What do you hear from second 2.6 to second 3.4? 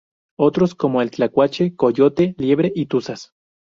y tuzas.